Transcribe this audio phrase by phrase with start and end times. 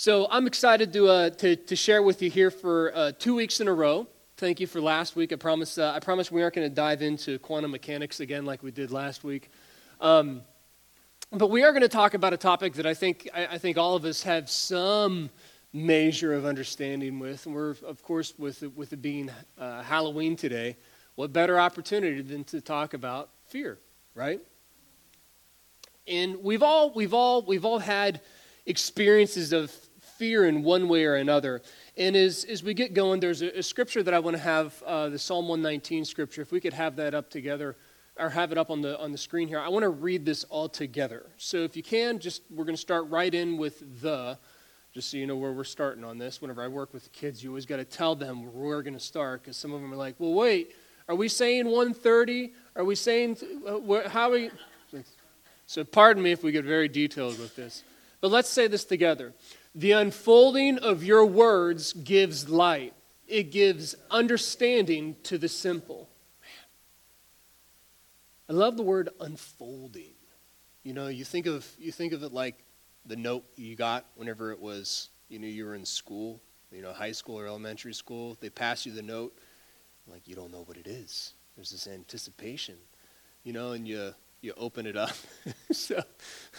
[0.00, 3.58] So I'm excited to, uh, to, to, share with you here for uh, two weeks
[3.58, 4.06] in a row.
[4.36, 5.32] Thank you for last week.
[5.32, 8.62] I promise, uh, I promise we aren't going to dive into quantum mechanics again like
[8.62, 9.50] we did last week.
[10.00, 10.42] Um,
[11.32, 13.76] but we are going to talk about a topic that I think, I, I, think
[13.76, 15.30] all of us have some
[15.72, 17.44] measure of understanding with.
[17.46, 20.76] And we're, of course, with, with it being uh, Halloween today,
[21.16, 23.80] what better opportunity than to talk about fear,
[24.14, 24.40] right?
[26.06, 28.20] And we've all, we've all, we've all had
[28.64, 29.74] experiences of
[30.18, 31.62] fear in one way or another.
[31.96, 34.82] And as, as we get going, there's a, a scripture that I want to have,
[34.82, 36.42] uh, the Psalm 119 scripture.
[36.42, 37.76] If we could have that up together,
[38.18, 40.44] or have it up on the, on the screen here, I want to read this
[40.44, 41.26] all together.
[41.36, 44.36] So if you can, just we're going to start right in with the,
[44.92, 46.42] just so you know where we're starting on this.
[46.42, 48.94] Whenever I work with the kids, you always got to tell them where we're going
[48.94, 50.74] to start, because some of them are like, well, wait,
[51.08, 52.52] are we saying 130?
[52.74, 54.50] Are we saying, uh, how are we?
[55.66, 57.84] So pardon me if we get very detailed with this.
[58.22, 59.34] But let's say this together.
[59.78, 62.94] The unfolding of your words gives light,
[63.28, 66.08] it gives understanding to the simple.
[66.40, 66.50] Man.
[68.50, 70.14] I love the word unfolding.
[70.82, 72.56] You know, you think of you think of it like
[73.06, 76.40] the note you got whenever it was, you know, you were in school,
[76.72, 78.36] you know, high school or elementary school.
[78.40, 79.32] They pass you the note,
[80.08, 81.34] like you don't know what it is.
[81.54, 82.74] There's this anticipation,
[83.44, 85.14] you know, and you you open it up.
[85.70, 86.02] so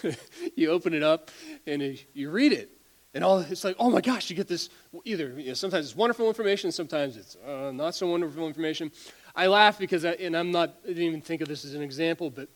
[0.56, 1.32] you open it up
[1.68, 2.79] and you read it.
[3.14, 4.70] And all it's like, oh my gosh, you get this
[5.04, 5.40] either.
[5.40, 8.92] You know, sometimes it's wonderful information, sometimes it's uh, not so wonderful information.
[9.36, 11.82] I laugh because, I, and I'm not, I didn't even think of this as an
[11.82, 12.50] example, but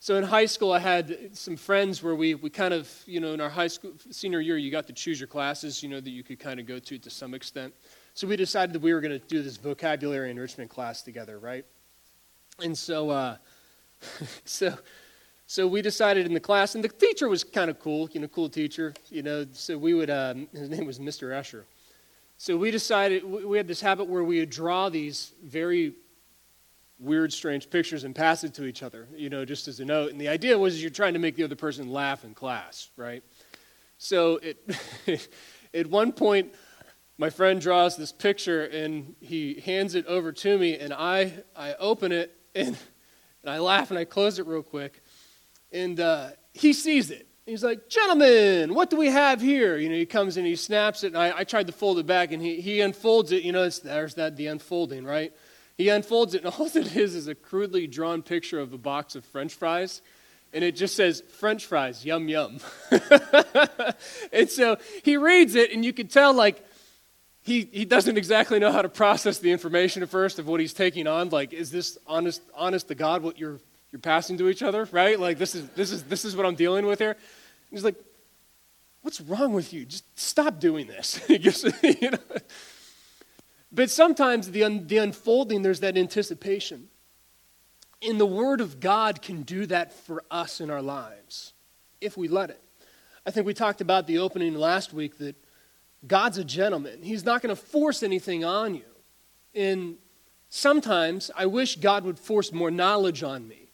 [0.00, 3.32] so in high school, I had some friends where we, we kind of, you know,
[3.32, 6.10] in our high school senior year, you got to choose your classes, you know, that
[6.10, 7.74] you could kind of go to to some extent.
[8.14, 11.64] So we decided that we were going to do this vocabulary enrichment class together, right?
[12.62, 13.36] And so, uh,
[14.44, 14.76] so,
[15.50, 18.28] so we decided in the class, and the teacher was kind of cool, you know,
[18.28, 19.46] cool teacher, you know.
[19.52, 21.30] So we would, um, his name was Mr.
[21.30, 21.64] Escher.
[22.36, 25.94] So we decided we had this habit where we would draw these very
[26.98, 30.12] weird, strange pictures and pass it to each other, you know, just as a note.
[30.12, 33.24] And the idea was you're trying to make the other person laugh in class, right?
[33.96, 34.58] So it,
[35.72, 36.52] at one point,
[37.16, 41.72] my friend draws this picture and he hands it over to me, and I, I
[41.76, 42.76] open it and
[43.42, 45.02] and I laugh and I close it real quick.
[45.72, 47.26] And uh, he sees it.
[47.46, 49.78] He's like, Gentlemen, what do we have here?
[49.78, 52.06] You know, he comes and he snaps it, and I, I tried to fold it
[52.06, 53.42] back, and he, he unfolds it.
[53.42, 55.32] You know, there's that, the unfolding, right?
[55.76, 59.14] He unfolds it, and all it is is a crudely drawn picture of a box
[59.14, 60.02] of french fries
[60.50, 62.58] and it just says french fries yum yum
[64.32, 66.64] and so he reads it and you can tell like
[67.48, 70.74] he, he doesn't exactly know how to process the information at first of what he's
[70.74, 71.30] taking on.
[71.30, 73.58] Like, is this honest, honest to God what you're,
[73.90, 75.18] you're passing to each other, right?
[75.18, 77.16] Like, this is, this, is, this is what I'm dealing with here.
[77.70, 77.96] he's like,
[79.02, 79.84] what's wrong with you?
[79.84, 81.20] Just stop doing this.
[81.28, 82.18] you know?
[83.72, 86.88] But sometimes the, un, the unfolding, there's that anticipation.
[88.02, 91.52] And the Word of God can do that for us in our lives
[92.00, 92.62] if we let it.
[93.26, 95.36] I think we talked about the opening last week that
[96.06, 97.02] God's a gentleman.
[97.02, 98.84] He's not going to force anything on you.
[99.54, 99.96] And
[100.48, 103.67] sometimes I wish God would force more knowledge on me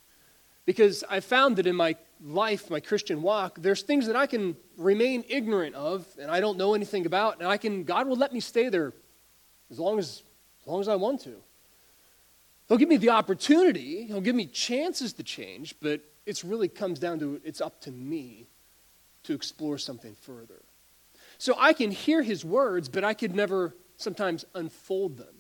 [0.67, 4.57] because I found that in my life, my Christian walk, there's things that I can
[4.77, 8.33] remain ignorant of and I don't know anything about, and I can God will let
[8.33, 8.93] me stay there
[9.71, 10.23] as long as
[10.63, 11.37] as long as I want to.
[12.69, 16.99] He'll give me the opportunity, he'll give me chances to change, but it really comes
[16.99, 18.47] down to it's up to me
[19.25, 20.63] to explore something further.
[21.39, 25.34] So I can hear his words, but I could never sometimes unfold them.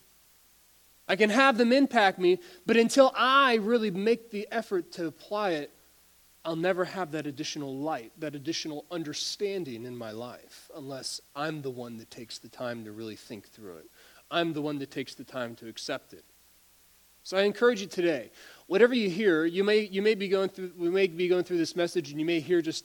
[1.08, 5.50] I can have them impact me, but until I really make the effort to apply
[5.50, 5.70] it,
[6.44, 11.70] I'll never have that additional light, that additional understanding in my life, unless I'm the
[11.70, 13.90] one that takes the time to really think through it.
[14.30, 16.24] I'm the one that takes the time to accept it.
[17.22, 18.30] So I encourage you today,
[18.66, 21.56] whatever you hear, you may, you may be going through, we may be going through
[21.56, 22.84] this message and you may hear just,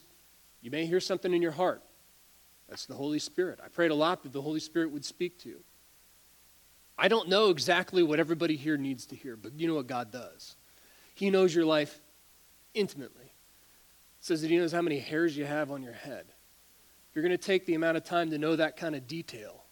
[0.62, 1.81] you may hear something in your heart.
[2.69, 3.59] That's the Holy Spirit.
[3.64, 5.59] I prayed a lot that the Holy Spirit would speak to you.
[6.99, 10.11] I don't know exactly what everybody here needs to hear, but you know what God
[10.11, 10.57] does.
[11.16, 12.01] He knows your life
[12.73, 13.23] intimately.
[13.25, 16.25] It says that He knows how many hairs you have on your head.
[17.09, 19.63] If you're going to take the amount of time to know that kind of detail,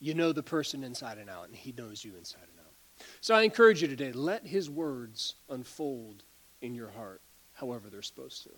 [0.00, 3.06] you know the person inside and out, and He knows you inside and out.
[3.22, 6.24] So I encourage you today let His words unfold
[6.60, 7.22] in your heart
[7.54, 8.50] however they're supposed to.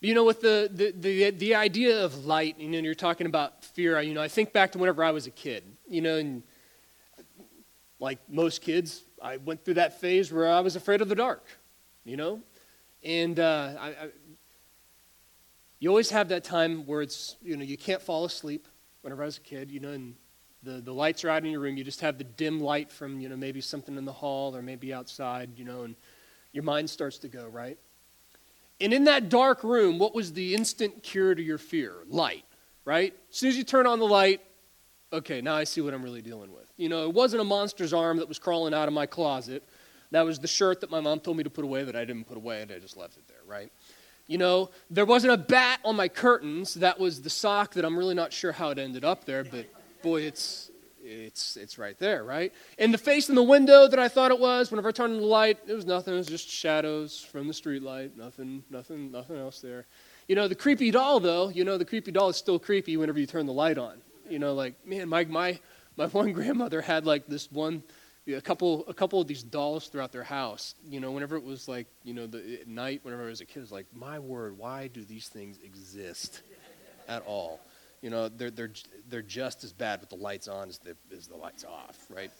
[0.00, 3.64] You know, with the, the, the, the, idea of light, you know, you're talking about
[3.64, 6.44] fear, you know, I think back to whenever I was a kid, you know, and
[7.98, 11.44] like most kids, I went through that phase where I was afraid of the dark,
[12.04, 12.40] you know?
[13.02, 14.08] And uh, I, I,
[15.80, 18.68] You always have that time where it's, you know, you can't fall asleep
[19.02, 20.14] whenever I was a kid, you know, and
[20.62, 21.76] the, the lights are out in your room.
[21.76, 24.62] You just have the dim light from, you know, maybe something in the hall or
[24.62, 25.96] maybe outside, you know, and
[26.52, 27.78] your mind starts to go, right?
[28.80, 31.94] And in that dark room, what was the instant cure to your fear?
[32.08, 32.44] Light,
[32.84, 33.12] right?
[33.30, 34.40] As soon as you turn on the light,
[35.12, 36.72] okay, now I see what I'm really dealing with.
[36.76, 39.64] You know, it wasn't a monster's arm that was crawling out of my closet.
[40.10, 42.24] That was the shirt that my mom told me to put away that I didn't
[42.24, 43.70] put away and I just left it there, right?
[44.26, 46.74] You know, there wasn't a bat on my curtains.
[46.74, 49.66] That was the sock that I'm really not sure how it ended up there, but
[50.02, 50.67] boy, it's
[51.08, 52.52] it's it's right there, right?
[52.78, 55.20] And the face in the window that I thought it was, whenever I turned on
[55.20, 56.14] the light, it was nothing.
[56.14, 58.16] It was just shadows from the street light.
[58.16, 59.86] Nothing, nothing, nothing else there.
[60.28, 63.18] You know, the creepy doll though, you know, the creepy doll is still creepy whenever
[63.18, 63.98] you turn the light on.
[64.28, 65.58] You know, like, man, my my
[65.96, 67.82] my one grandmother had like this one
[68.34, 70.74] a couple a couple of these dolls throughout their house.
[70.88, 73.46] You know, whenever it was like, you know, the, at night, whenever I was a
[73.46, 76.42] kid, it was like, my word, why do these things exist
[77.08, 77.60] at all?
[78.02, 78.72] You know, they're, they're,
[79.08, 82.30] they're just as bad with the lights on as the, as the lights off, right?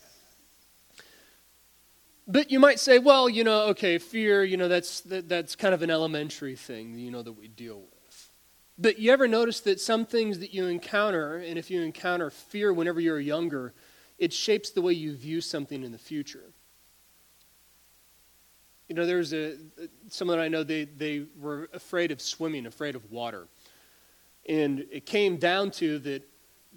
[2.27, 5.75] But you might say, well, you know, okay, fear, you know, that's, that, that's kind
[5.75, 8.31] of an elementary thing, you know, that we deal with.
[8.77, 12.73] But you ever notice that some things that you encounter, and if you encounter fear
[12.73, 13.75] whenever you're younger,
[14.19, 16.53] it shapes the way you view something in the future.
[18.89, 19.57] You know, there's a
[20.09, 23.47] someone I know they, they were afraid of swimming, afraid of water.
[24.49, 26.29] And it came down to that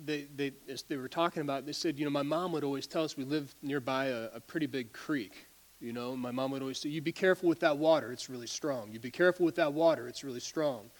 [0.03, 2.85] they, they, as they were talking about, they said, you know, my mom would always
[2.85, 5.47] tell us we lived nearby a, a pretty big creek.
[5.79, 8.47] You know, my mom would always say, you be careful with that water, it's really
[8.47, 8.91] strong.
[8.91, 10.91] You be careful with that water, it's really strong.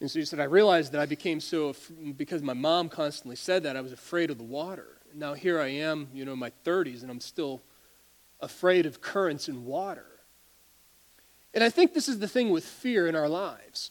[0.00, 1.74] And so he said, I realized that I became so,
[2.16, 4.98] because my mom constantly said that, I was afraid of the water.
[5.14, 7.62] Now here I am, you know, in my 30s, and I'm still
[8.40, 10.06] afraid of currents in water.
[11.54, 13.90] And I think this is the thing with fear in our lives.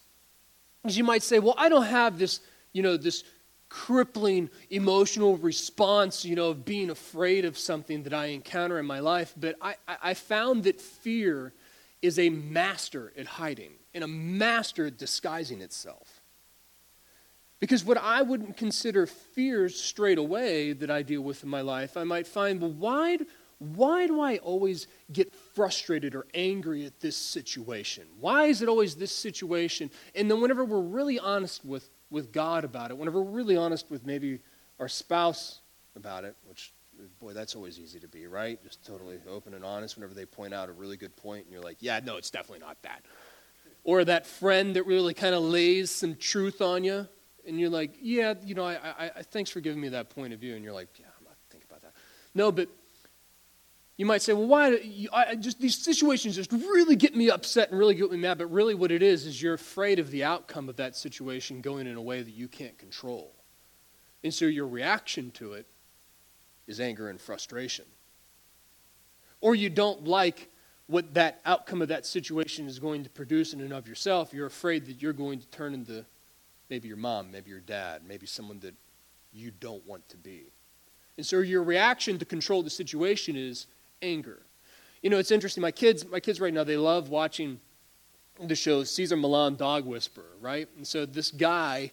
[0.87, 2.39] You might say, well, I don't have this,
[2.73, 3.23] you know, this
[3.69, 8.99] crippling emotional response, you know, of being afraid of something that I encounter in my
[8.99, 9.33] life.
[9.37, 11.53] But I, I found that fear
[12.01, 16.21] is a master at hiding and a master at disguising itself.
[17.59, 21.95] Because what I wouldn't consider fears straight away that I deal with in my life,
[21.95, 23.19] I might find, well, why,
[23.61, 28.07] why do I always get frustrated or angry at this situation?
[28.19, 29.91] Why is it always this situation?
[30.15, 33.85] And then, whenever we're really honest with, with God about it, whenever we're really honest
[33.91, 34.39] with maybe
[34.79, 35.59] our spouse
[35.95, 36.73] about it, which,
[37.19, 38.61] boy, that's always easy to be, right?
[38.63, 41.61] Just totally open and honest whenever they point out a really good point, and you're
[41.61, 43.05] like, yeah, no, it's definitely not that.
[43.83, 47.07] Or that friend that really kind of lays some truth on you,
[47.45, 50.33] and you're like, yeah, you know, I, I, I, thanks for giving me that point
[50.33, 51.93] of view, and you're like, yeah, I'm not thinking about that.
[52.33, 52.67] No, but
[53.97, 54.69] you might say, well, why?
[54.77, 58.37] You, I, just these situations just really get me upset and really get me mad.
[58.37, 61.87] But really, what it is is you're afraid of the outcome of that situation going
[61.87, 63.33] in a way that you can't control,
[64.23, 65.67] and so your reaction to it
[66.67, 67.85] is anger and frustration,
[69.39, 70.49] or you don't like
[70.87, 74.33] what that outcome of that situation is going to produce in and of yourself.
[74.33, 76.05] You're afraid that you're going to turn into
[76.69, 78.73] maybe your mom, maybe your dad, maybe someone that
[79.31, 80.51] you don't want to be.
[81.17, 83.67] And so your reaction to control the situation is
[84.01, 84.41] anger.
[85.01, 85.61] You know, it's interesting.
[85.61, 87.59] My kids, my kids right now, they love watching
[88.39, 90.67] the show Cesar Millan Dog Whisperer, right?
[90.77, 91.91] And so this guy,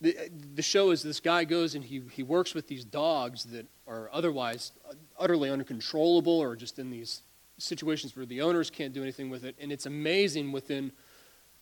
[0.00, 0.16] the,
[0.54, 4.10] the show is this guy goes and he, he works with these dogs that are
[4.12, 4.72] otherwise
[5.18, 7.22] utterly uncontrollable or just in these
[7.58, 9.56] situations where the owners can't do anything with it.
[9.60, 10.92] And it's amazing within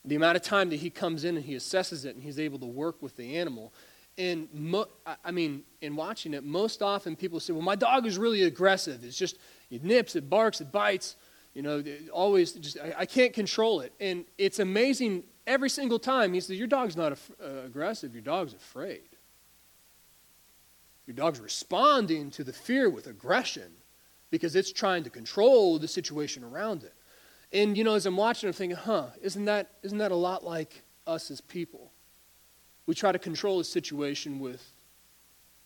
[0.05, 2.59] the amount of time that he comes in and he assesses it and he's able
[2.59, 3.73] to work with the animal.
[4.17, 4.89] And mo-
[5.25, 9.03] I mean, in watching it, most often people say, well, my dog is really aggressive.
[9.03, 9.39] It's just,
[9.75, 11.17] it nips, it barks, it bites.
[11.55, 13.93] You know, always just, I, I can't control it.
[14.01, 16.33] And it's amazing every single time.
[16.33, 19.03] He says, Your dog's not af- uh, aggressive, your dog's afraid.
[21.07, 23.71] Your dog's responding to the fear with aggression
[24.31, 26.95] because it's trying to control the situation around it.
[27.53, 30.45] And, you know, as I'm watching, I'm thinking, huh, isn't that, isn't that a lot
[30.45, 31.93] like us as people?
[32.87, 34.63] We try to control a situation with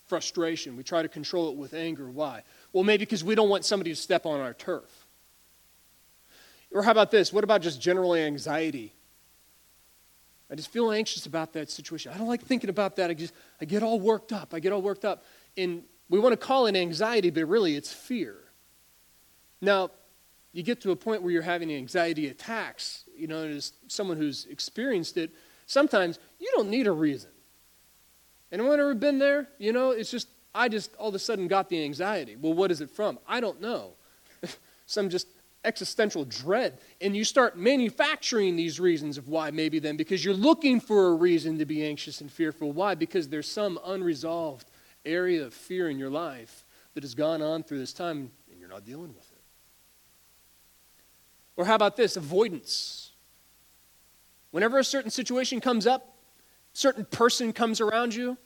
[0.07, 0.77] frustration.
[0.77, 2.11] We try to control it with anger.
[2.11, 2.43] Why?
[2.73, 5.07] Well, maybe because we don't want somebody to step on our turf.
[6.73, 7.33] Or how about this?
[7.33, 8.93] What about just general anxiety?
[10.51, 12.13] I just feel anxious about that situation.
[12.15, 13.11] I don't like thinking about that.
[13.11, 14.55] I just I get all worked up.
[14.55, 15.25] I get all worked up.
[15.57, 18.37] And we want to call it anxiety, but really it's fear.
[19.61, 19.91] Now,
[20.53, 24.47] you get to a point where you're having anxiety attacks, you know, as someone who's
[24.47, 25.31] experienced it,
[25.67, 27.31] sometimes you don't need a reason.
[28.51, 29.49] Anyone ever been there?
[29.59, 32.37] You know, it's just, I just all of a sudden got the anxiety.
[32.37, 33.19] Well, what is it from?
[33.27, 33.93] I don't know.
[34.87, 35.29] Some just
[35.65, 36.79] existential dread.
[37.01, 41.15] And you start manufacturing these reasons of why, maybe then, because you're looking for a
[41.15, 42.73] reason to be anxious and fearful.
[42.73, 42.95] Why?
[42.95, 44.71] Because there's some unresolved
[45.05, 46.65] area of fear in your life
[46.95, 49.39] that has gone on through this time and you're not dealing with it.
[51.57, 52.17] Or how about this?
[52.17, 53.13] Avoidance.
[54.51, 56.17] Whenever a certain situation comes up,
[56.73, 58.39] certain person comes around you,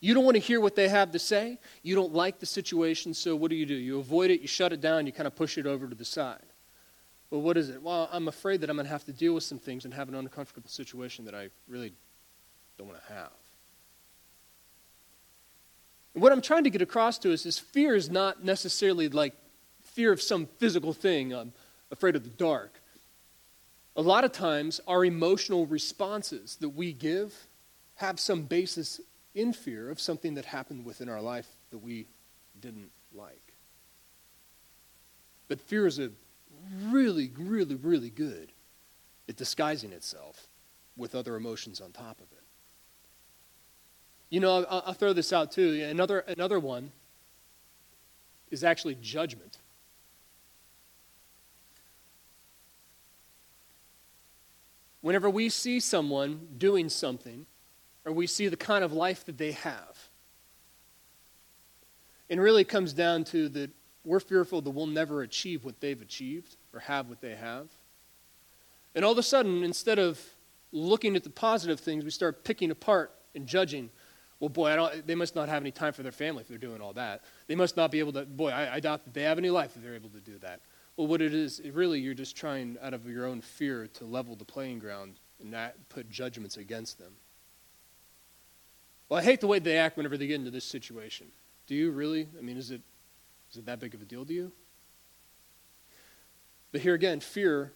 [0.00, 1.58] you don't want to hear what they have to say.
[1.82, 3.74] You don't like the situation, so what do you do?
[3.74, 6.04] You avoid it, you shut it down, you kind of push it over to the
[6.04, 6.40] side.
[7.30, 7.82] Well, what is it?
[7.82, 10.08] Well, I'm afraid that I'm going to have to deal with some things and have
[10.08, 11.92] an uncomfortable situation that I really
[12.78, 13.30] don't want to have.
[16.14, 19.34] And what I'm trying to get across to us is fear is not necessarily like
[19.82, 21.32] fear of some physical thing.
[21.34, 21.52] I'm
[21.90, 22.80] afraid of the dark.
[23.96, 27.34] A lot of times, our emotional responses that we give
[27.96, 29.00] have some basis
[29.34, 32.06] in fear of something that happened within our life that we
[32.60, 33.54] didn't like.
[35.48, 36.10] But fear is a
[36.84, 38.52] really, really, really good
[39.28, 40.48] at disguising itself
[40.96, 42.42] with other emotions on top of it.
[44.28, 45.86] You know, I'll, I'll throw this out too.
[45.88, 46.92] Another, another one
[48.50, 49.58] is actually judgment.
[55.00, 57.46] Whenever we see someone doing something
[58.04, 60.08] or we see the kind of life that they have.
[62.28, 63.70] And really comes down to that
[64.04, 67.68] we're fearful that we'll never achieve what they've achieved or have what they have.
[68.94, 70.20] And all of a sudden, instead of
[70.72, 73.90] looking at the positive things, we start picking apart and judging.
[74.38, 76.94] Well, boy, they must not have any time for their family if they're doing all
[76.94, 77.22] that.
[77.46, 79.76] They must not be able to, boy, I, I doubt that they have any life
[79.76, 80.60] if they're able to do that.
[80.96, 84.34] Well, what it is, really, you're just trying out of your own fear to level
[84.34, 87.12] the playing ground and not put judgments against them.
[89.10, 91.26] Well, I hate the way they act whenever they get into this situation.
[91.66, 92.28] Do you really?
[92.38, 92.80] I mean, is it,
[93.50, 94.52] is it that big of a deal to you?
[96.70, 97.72] But here again, fear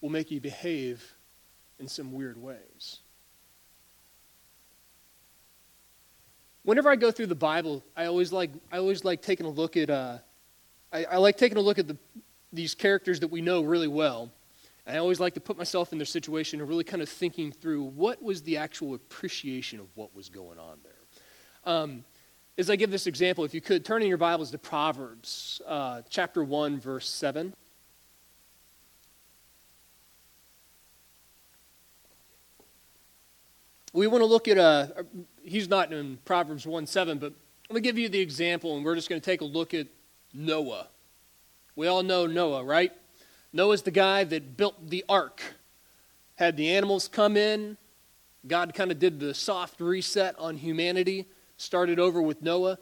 [0.00, 1.14] will make you behave
[1.78, 3.00] in some weird ways.
[6.62, 9.76] Whenever I go through the Bible, I always like, I always like taking a look
[9.76, 10.18] at, uh,
[10.90, 11.98] I, I like taking a look at the,
[12.50, 14.30] these characters that we know really well
[14.88, 17.82] I always like to put myself in their situation and really kind of thinking through
[17.82, 21.72] what was the actual appreciation of what was going on there.
[21.74, 22.04] Um,
[22.56, 26.00] as I give this example, if you could turn in your Bibles to Proverbs uh,
[26.08, 27.52] chapter 1, verse 7.
[33.92, 35.04] We want to look at, a,
[35.42, 37.34] he's not in Proverbs 1 7, but
[37.68, 39.86] going to give you the example, and we're just going to take a look at
[40.32, 40.88] Noah.
[41.76, 42.92] We all know Noah, right?
[43.52, 45.42] Noah's the guy that built the ark,
[46.36, 47.76] had the animals come in.
[48.46, 51.26] God kind of did the soft reset on humanity,
[51.56, 52.78] started over with Noah.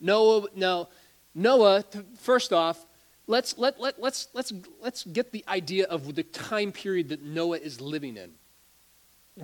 [0.00, 0.88] Noah, now,
[1.34, 1.84] Noah,
[2.18, 2.86] first off,
[3.26, 7.58] let's, let, let, let's, let's, let's get the idea of the time period that Noah
[7.58, 8.30] is living in.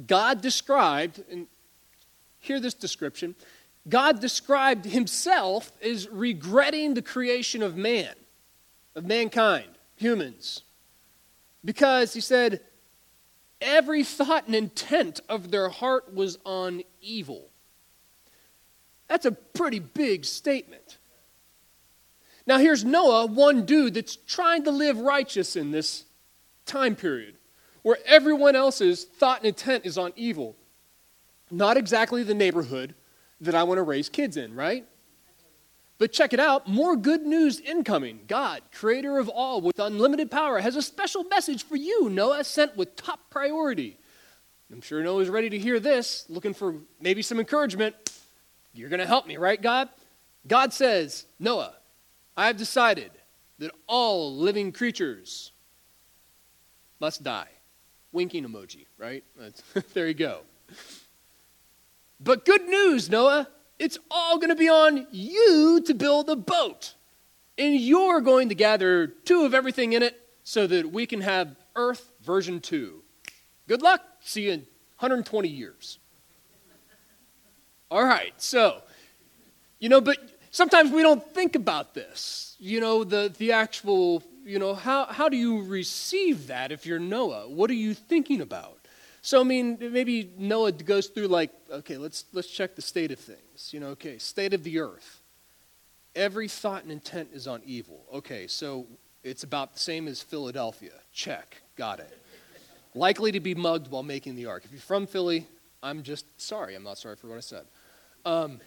[0.07, 1.47] God described, and
[2.39, 3.35] hear this description
[3.89, 8.15] God described himself as regretting the creation of man,
[8.95, 9.71] of mankind
[10.01, 10.63] humans.
[11.65, 12.61] Because he said,
[13.61, 17.49] every thought and intent of their heart was on evil.
[19.09, 20.99] That's a pretty big statement.
[22.47, 26.05] Now, here's Noah, one dude that's trying to live righteous in this
[26.65, 27.37] time period
[27.83, 30.57] where everyone else's thought and intent is on evil.
[31.51, 32.95] Not exactly the neighborhood
[33.41, 34.87] that I want to raise kids in, right?
[36.01, 38.21] But check it out more good news incoming.
[38.27, 42.75] God, creator of all with unlimited power, has a special message for you, Noah, sent
[42.75, 43.99] with top priority.
[44.73, 47.95] I'm sure Noah's ready to hear this, looking for maybe some encouragement.
[48.73, 49.91] You're going to help me, right, God?
[50.47, 51.75] God says, Noah,
[52.35, 53.11] I have decided
[53.59, 55.53] that all living creatures
[56.99, 57.49] must die.
[58.11, 59.23] Winking emoji, right?
[59.93, 60.41] there you go.
[62.19, 63.49] But good news, Noah.
[63.81, 66.95] It's all going to be on you to build a boat.
[67.57, 71.57] And you're going to gather two of everything in it so that we can have
[71.75, 73.03] Earth version 2.
[73.67, 74.03] Good luck.
[74.21, 74.61] See you in
[74.99, 75.99] 120 years.
[77.91, 78.83] All right, so,
[79.81, 80.19] you know, but
[80.51, 82.57] sometimes we don't think about this.
[82.61, 86.99] You know, the, the actual, you know, how, how do you receive that if you're
[86.99, 87.49] Noah?
[87.49, 88.80] What are you thinking about?
[89.23, 93.19] So I mean, maybe Noah goes through like, okay, let's let's check the state of
[93.19, 93.73] things.
[93.73, 95.21] You know, okay, state of the earth.
[96.17, 98.05] Every thought and intent is on evil.
[98.13, 98.87] Okay, so
[99.23, 100.93] it's about the same as Philadelphia.
[101.13, 102.19] Check, got it.
[102.95, 104.65] Likely to be mugged while making the ark.
[104.65, 105.47] If you're from Philly,
[105.83, 106.75] I'm just sorry.
[106.75, 107.65] I'm not sorry for what I said.
[108.25, 108.61] Um,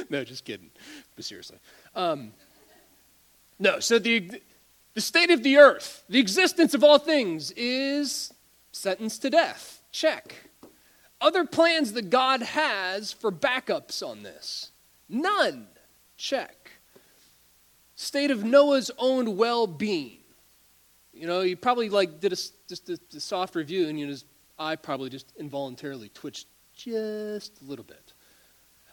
[0.10, 0.70] no, just kidding.
[1.16, 1.58] But seriously.
[1.94, 2.32] Um,
[3.60, 4.40] No, so the,
[4.94, 8.32] the state of the earth, the existence of all things, is
[8.72, 9.82] sentenced to death.
[9.92, 10.34] Check.
[11.20, 14.70] Other plans that God has for backups on this?
[15.08, 15.66] None.
[16.16, 16.70] Check.
[17.94, 20.18] State of Noah's own well being.
[21.12, 22.36] You know, he probably like did a,
[22.68, 24.24] just a, a soft review, and you know, his
[24.58, 28.14] eye probably just involuntarily twitched just a little bit.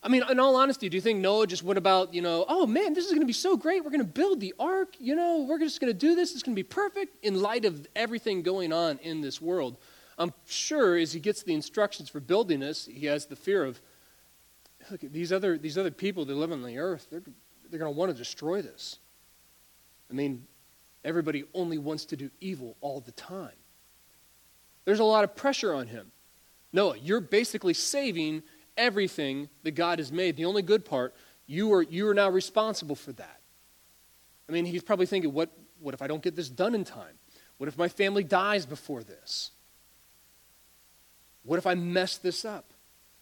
[0.08, 2.66] I mean, in all honesty, do you think Noah just went about, you know, oh
[2.66, 3.84] man, this is going to be so great.
[3.84, 4.96] We're going to build the ark.
[5.00, 6.32] You know, we're just going to do this.
[6.32, 9.76] It's going to be perfect in light of everything going on in this world.
[10.18, 13.82] I'm sure as he gets the instructions for building this, he has the fear of,
[14.90, 17.24] look, these other, these other people that live on the earth, they're,
[17.70, 19.00] they're going to want to destroy this.
[20.10, 20.48] I mean,
[21.04, 23.58] everybody only wants to do evil all the time.
[24.86, 26.14] There's a lot of pressure on him.
[26.72, 28.44] Noah, you're basically saving
[28.78, 30.36] everything that God has made.
[30.36, 31.16] The only good part,
[31.46, 33.40] you are, you are now responsible for that.
[34.48, 37.18] I mean, he's probably thinking, what, what if I don't get this done in time?
[37.58, 39.52] What if my family dies before this?
[41.44, 42.74] What if I mess this up?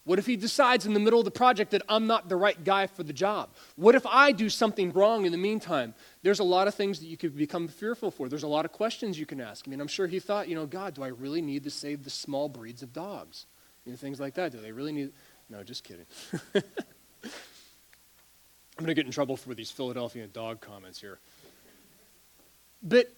[0.04, 2.62] What if he decides in the middle of the project that I'm not the right
[2.62, 3.50] guy for the job?
[3.74, 5.94] What if I do something wrong in the meantime?
[6.22, 8.28] There's a lot of things that you could become fearful for.
[8.28, 9.66] There's a lot of questions you can ask.
[9.66, 12.04] I mean, I'm sure he thought, you know, God, do I really need to save
[12.04, 13.46] the small breeds of dogs?
[13.84, 14.52] You know, things like that.
[14.52, 15.12] Do they really need.
[15.48, 16.06] No, just kidding.
[18.78, 21.18] I'm going to get in trouble for these Philadelphia dog comments here.
[22.82, 23.10] But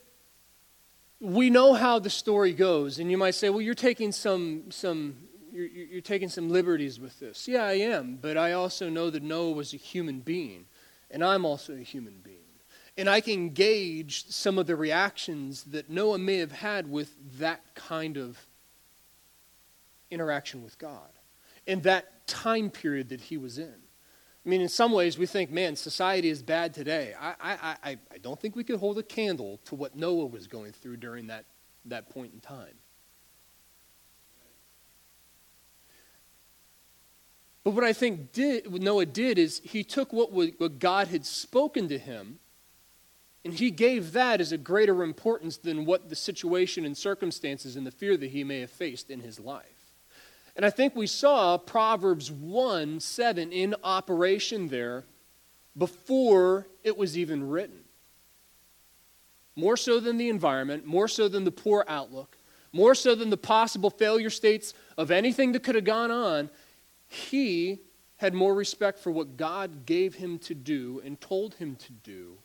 [1.21, 5.17] we know how the story goes, and you might say, well, you're taking some, some,
[5.53, 7.49] you're, you're taking some liberties with this.
[7.49, 10.67] Yeah, I am, but I also know that Noah was a human being,
[11.11, 12.37] and I'm also a human being.
[12.97, 17.63] And I can gauge some of the reactions that Noah may have had with that
[17.75, 18.47] kind of
[20.11, 21.18] interaction with God
[21.69, 23.75] in that time period that he was in.
[24.45, 27.13] I mean, in some ways, we think, man, society is bad today.
[27.21, 30.47] I, I, I, I don't think we could hold a candle to what Noah was
[30.47, 31.45] going through during that,
[31.85, 32.75] that point in time.
[37.65, 41.27] But what I think did, what Noah did is he took what, what God had
[41.27, 42.39] spoken to him
[43.45, 47.87] and he gave that as a greater importance than what the situation and circumstances and
[47.87, 49.78] the fear that he may have faced in his life.
[50.59, 55.05] And I think we saw Proverbs 1 7 in operation there
[55.77, 57.85] before it was even written.
[59.55, 62.37] More so than the environment, more so than the poor outlook,
[62.73, 66.51] more so than the possible failure states of anything that could have gone on,
[67.07, 67.79] he
[68.17, 72.37] had more respect for what God gave him to do and told him to do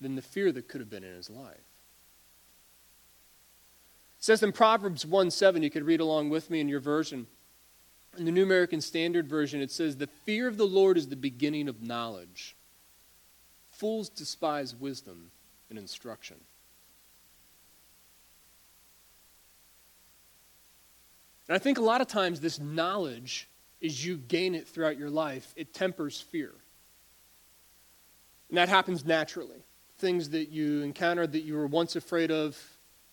[0.00, 1.56] than the fear that could have been in his life.
[4.18, 7.26] It says in Proverbs 1 7, you could read along with me in your version.
[8.18, 11.16] In the New American Standard Version, it says, The fear of the Lord is the
[11.16, 12.56] beginning of knowledge.
[13.70, 15.30] Fools despise wisdom
[15.68, 16.36] and instruction.
[21.48, 23.48] And I think a lot of times this knowledge,
[23.82, 26.52] as you gain it throughout your life, it tempers fear.
[28.48, 29.64] And that happens naturally.
[29.98, 32.56] Things that you encounter that you were once afraid of,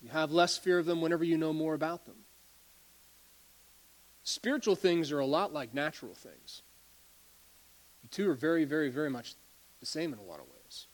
[0.00, 2.14] you have less fear of them whenever you know more about them.
[4.28, 6.60] Spiritual things are a lot like natural things.
[8.02, 9.34] The two are very, very, very much
[9.80, 10.86] the same in a lot of ways.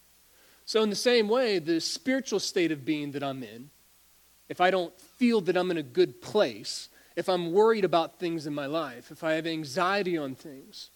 [0.67, 3.71] So, in the same way, the spiritual state of being that I'm in,
[4.49, 8.47] if I don't feel that I'm in a good place, if I'm worried about things
[8.47, 10.91] in my life, if I have anxiety on things,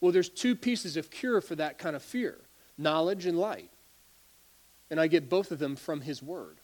[0.00, 2.38] well, there's two pieces of cure for that kind of fear
[2.78, 3.70] knowledge and light.
[4.88, 6.58] And I get both of them from His Word.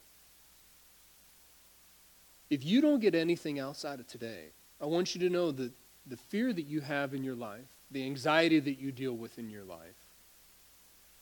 [2.51, 5.73] If you don't get anything else out of today, I want you to know that
[6.07, 9.51] the fear that you have in your life, the anxiety that you deal with in
[9.51, 9.97] your life,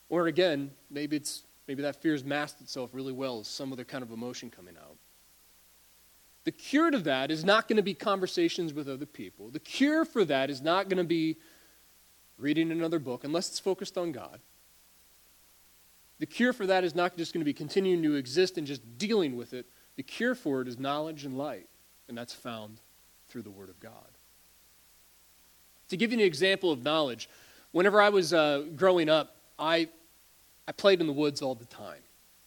[0.08, 3.84] or again, maybe it's maybe that fear has masked itself really well as some other
[3.84, 4.96] kind of emotion coming out.
[6.44, 9.48] The cure to that is not going to be conversations with other people.
[9.48, 11.36] The cure for that is not going to be
[12.36, 14.40] reading another book unless it's focused on God.
[16.18, 18.98] The cure for that is not just going to be continuing to exist and just
[18.98, 19.66] dealing with it.
[19.96, 21.68] The cure for it is knowledge and light,
[22.08, 22.80] and that's found
[23.34, 23.90] through the Word of God.
[25.88, 27.28] To give you an example of knowledge,
[27.72, 29.88] whenever I was uh, growing up, I,
[30.68, 31.98] I played in the woods all the time.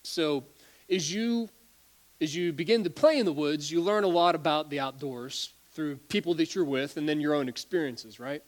[0.03, 0.45] So
[0.89, 1.49] as you,
[2.21, 5.51] as you begin to play in the woods, you learn a lot about the outdoors
[5.73, 8.41] through people that you're with and then your own experiences, right?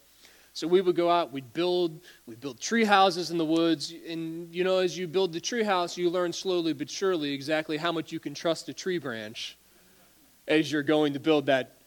[0.54, 4.56] So we would go out, we'd build, we'd build tree houses in the woods, and
[4.56, 7.92] you know, as you build the tree house, you learn slowly but surely exactly how
[7.92, 9.58] much you can trust a tree branch
[10.48, 11.79] as you're going to build that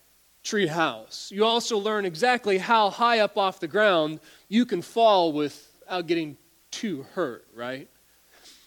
[0.42, 1.30] tree house.
[1.32, 6.36] You also learn exactly how high up off the ground you can fall without getting
[6.70, 7.88] too hurt, right?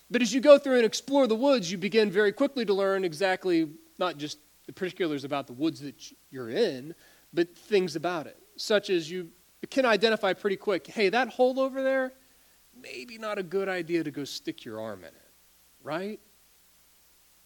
[0.09, 3.03] But as you go through and explore the woods, you begin very quickly to learn
[3.03, 5.95] exactly not just the particulars about the woods that
[6.31, 6.95] you're in,
[7.33, 9.29] but things about it, such as you
[9.69, 12.13] can identify pretty quick hey, that hole over there,
[12.79, 15.31] maybe not a good idea to go stick your arm in it,
[15.83, 16.19] right?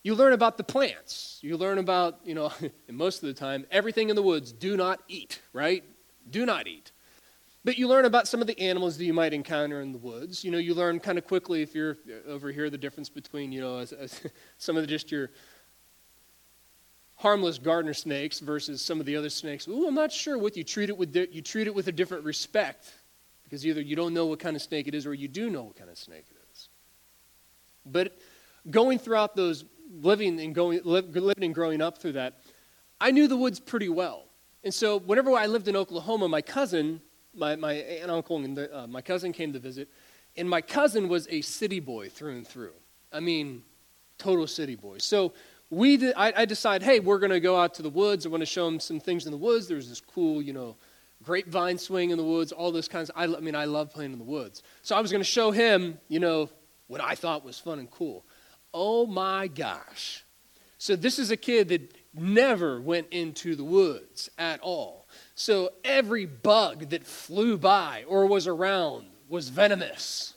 [0.04, 1.40] You learn about the plants.
[1.42, 2.52] You learn about, you know,
[2.90, 5.84] most of the time, everything in the woods do not eat, right?
[6.30, 6.92] Do not eat.
[7.66, 10.46] But you learn about some of the animals that you might encounter in the woods.
[10.46, 13.52] You know, you learn kind of quickly if you're uh, over here the difference between,
[13.52, 14.22] you know, as, as
[14.58, 15.30] some of the, just your
[17.16, 19.68] harmless gardener snakes versus some of the other snakes.
[19.68, 21.14] Ooh, I'm not sure what you treat it with.
[21.14, 22.94] You treat it with a different respect
[23.44, 25.64] because either you don't know what kind of snake it is or you do know
[25.64, 26.70] what kind of snake it is.
[27.86, 28.18] But
[28.70, 32.42] going throughout those living and going living and growing up through that,
[33.02, 34.26] I knew the woods pretty well.
[34.64, 37.02] And so whenever I lived in Oklahoma, my cousin,
[37.34, 39.90] my, my aunt and uncle, and the, uh, my cousin came to visit,
[40.36, 42.74] and my cousin was a city boy through and through.
[43.12, 43.64] I mean,
[44.18, 44.98] total city boy.
[44.98, 45.34] So
[45.70, 48.26] we I, I decided, hey, we're going to go out to the woods.
[48.26, 49.68] I want to show him some things in the woods.
[49.68, 50.76] There's this cool, you know,
[51.24, 53.10] grapevine swing in the woods, all those kinds.
[53.10, 54.64] Of, I, I mean, I love playing in the woods.
[54.82, 56.50] So I was going to show him, you know,
[56.88, 58.26] what I thought was fun and cool.
[58.74, 60.24] Oh my gosh.
[60.78, 65.08] So this is a kid that never went into the woods at all.
[65.36, 70.36] So every bug that flew by or was around was venomous.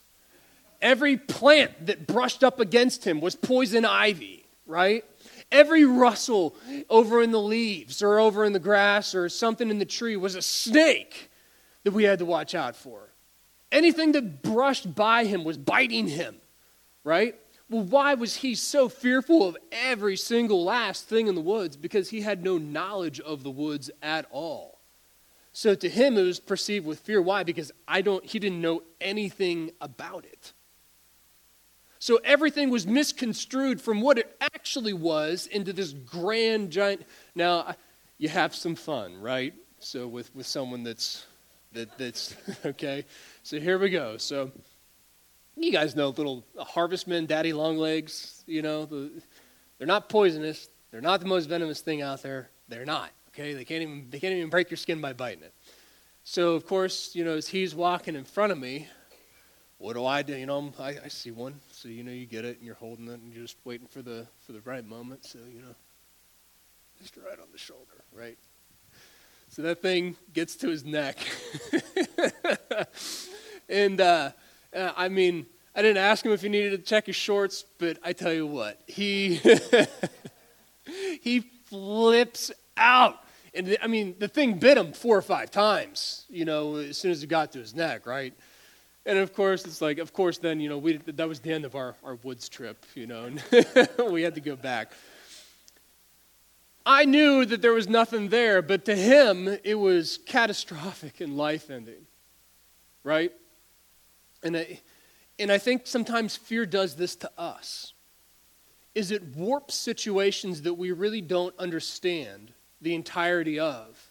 [0.81, 5.05] Every plant that brushed up against him was poison ivy, right?
[5.51, 6.57] Every rustle
[6.91, 10.35] over in the leaves or over in the grass or something in the tree was
[10.35, 11.31] a snake
[11.85, 13.11] that we had to watch out for.
[13.71, 16.37] Anything that brushed by him was biting him,
[17.05, 17.37] right?
[17.73, 21.75] Well, why was he so fearful of every single last thing in the woods?
[21.75, 24.79] Because he had no knowledge of the woods at all.
[25.55, 27.23] So to him, it was perceived with fear.
[27.23, 27.45] Why?
[27.45, 30.53] Because I don't, he didn't know anything about it.
[31.99, 37.07] So everything was misconstrued from what it actually was into this grand giant.
[37.35, 37.75] Now,
[38.19, 39.55] you have some fun, right?
[39.79, 41.25] So with, with someone that's
[41.73, 43.07] that, that's okay.
[43.43, 44.19] So here we go.
[44.19, 44.53] So
[45.57, 49.11] you guys know little harvestmen, daddy long legs, you know, the,
[49.79, 50.69] they're not poisonous.
[50.91, 52.51] They're not the most venomous thing out there.
[52.69, 53.11] They're not.
[53.29, 53.55] Okay?
[53.55, 55.55] They can't even they can't even break your skin by biting it.
[56.25, 58.89] So of course, you know, as he's walking in front of me,
[59.79, 60.37] what do I do?
[60.37, 61.61] You know, I, I see one.
[61.73, 64.03] So you know, you get it and you're holding it and you're just waiting for
[64.03, 65.25] the for the right moment.
[65.25, 65.75] So you know,
[67.01, 68.39] just right on the shoulder, right?
[69.49, 71.19] So that thing gets to his neck,
[73.69, 74.31] and uh,
[74.75, 77.99] uh, I mean, I didn't ask him if he needed to check his shorts, but
[78.03, 79.41] I tell you what, he
[81.21, 83.19] he flips out.
[83.55, 87.11] And I mean, the thing bit him four or five times, you know, as soon
[87.11, 88.35] as it got to his neck, right?
[89.05, 91.65] And of course, it's like, of course, then, you know, we, that was the end
[91.65, 93.43] of our, our woods trip, you know, and
[94.11, 94.93] we had to go back.
[96.85, 101.71] I knew that there was nothing there, but to him, it was catastrophic and life
[101.71, 102.07] ending,
[103.05, 103.33] right?
[104.43, 104.81] And I,
[105.39, 107.93] and I think sometimes fear does this to us.
[108.95, 112.53] Is it warps situations that we really don't understand
[112.83, 114.11] the entirety of.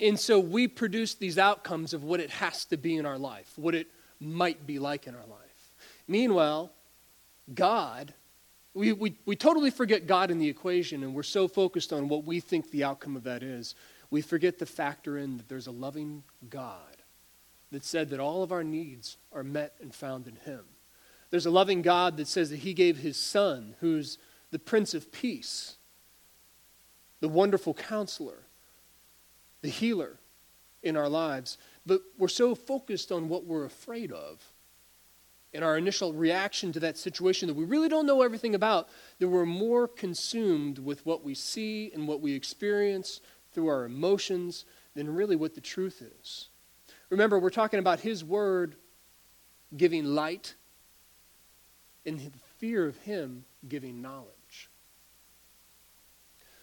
[0.00, 3.52] And so we produce these outcomes of what it has to be in our life,
[3.56, 3.86] what it
[4.18, 5.74] might be like in our life.
[6.08, 6.72] Meanwhile,
[7.54, 8.14] God,
[8.72, 12.24] we, we, we totally forget God in the equation, and we're so focused on what
[12.24, 13.74] we think the outcome of that is,
[14.10, 16.96] we forget to factor in that there's a loving God
[17.70, 20.64] that said that all of our needs are met and found in Him.
[21.30, 24.18] There's a loving God that says that He gave His Son, who's
[24.50, 25.76] the Prince of Peace,
[27.20, 28.46] the wonderful counselor,
[29.62, 30.18] the healer
[30.82, 31.58] in our lives.
[31.86, 34.42] But we're so focused on what we're afraid of
[35.52, 39.28] in our initial reaction to that situation that we really don't know everything about, that
[39.28, 43.20] we're more consumed with what we see and what we experience
[43.52, 46.48] through our emotions than really what the truth is.
[47.10, 48.76] Remember, we're talking about His Word
[49.76, 50.54] giving light
[52.06, 54.70] and fear of Him giving knowledge.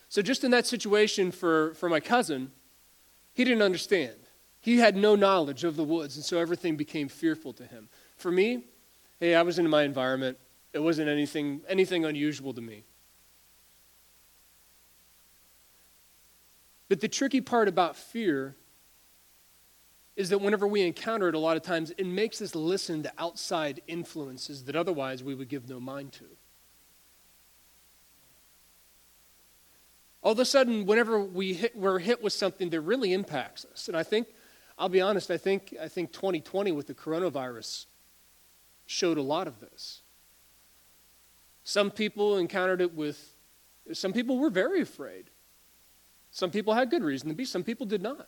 [0.09, 2.51] So, just in that situation for, for my cousin,
[3.33, 4.15] he didn't understand.
[4.61, 7.87] He had no knowledge of the woods, and so everything became fearful to him.
[8.15, 8.63] For me,
[9.19, 10.37] hey, I was in my environment.
[10.73, 12.83] It wasn't anything, anything unusual to me.
[16.89, 18.55] But the tricky part about fear
[20.17, 23.11] is that whenever we encounter it, a lot of times it makes us listen to
[23.19, 26.25] outside influences that otherwise we would give no mind to.
[30.23, 33.87] All of a sudden, whenever we hit, we're hit with something that really impacts us,
[33.87, 34.27] and I think,
[34.77, 37.85] I'll be honest, I think, I think 2020 with the coronavirus
[38.87, 40.01] showed a lot of this.
[41.63, 43.35] Some people encountered it with,
[43.93, 45.29] some people were very afraid.
[46.31, 48.27] Some people had good reason to be, some people did not.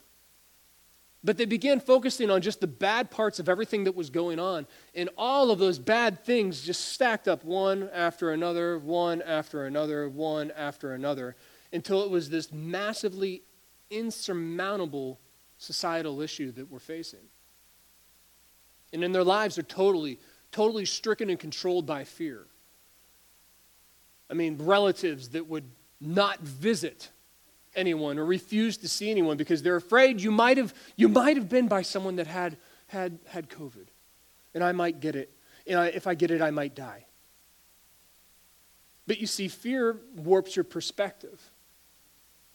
[1.24, 4.66] But they began focusing on just the bad parts of everything that was going on.
[4.96, 10.08] And all of those bad things just stacked up one after another, one after another,
[10.08, 11.36] one after another,
[11.74, 13.42] until it was this massively
[13.90, 15.20] insurmountable
[15.58, 17.20] societal issue that we're facing.
[18.94, 20.20] And in their lives, they're totally,
[20.52, 22.46] totally stricken and controlled by fear.
[24.32, 25.66] I mean, relatives that would
[26.00, 27.10] not visit
[27.76, 31.50] anyone or refuse to see anyone because they're afraid you might have, you might have
[31.50, 33.88] been by someone that had, had, had COVID.
[34.54, 35.32] And I might get it.
[35.68, 37.06] And I, if I get it, I might die.
[39.06, 41.52] But you see, fear warps your perspective.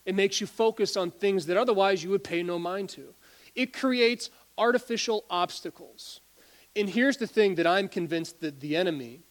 [0.05, 3.14] It makes you focus on things that otherwise you would pay no mind to.
[3.55, 6.20] It creates artificial obstacles.
[6.77, 9.22] And here's the thing that I'm convinced that the enemy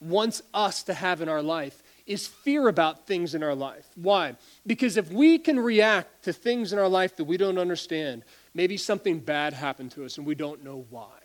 [0.00, 3.88] wants us to have in our life is fear about things in our life.
[3.94, 4.36] Why?
[4.66, 8.76] Because if we can react to things in our life that we don't understand, maybe
[8.76, 11.18] something bad happened to us and we don't know why.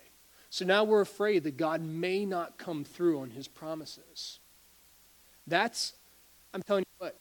[0.49, 4.39] So now we're afraid that God may not come through on his promises.
[5.45, 5.93] That's,
[6.53, 7.19] I'm telling you what,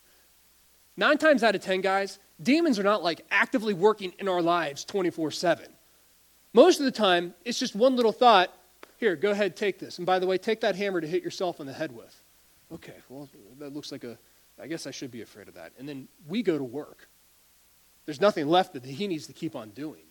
[0.96, 4.84] nine times out of ten, guys, demons are not like actively working in our lives
[4.84, 5.66] 24 7.
[6.52, 8.52] Most of the time, it's just one little thought
[8.98, 9.98] here, go ahead, take this.
[9.98, 12.22] And by the way, take that hammer to hit yourself on the head with.
[12.72, 14.18] Okay, well, that looks like a,
[14.60, 15.72] I guess I should be afraid of that.
[15.78, 17.08] And then we go to work.
[18.06, 20.02] There's nothing left that he needs to keep on doing.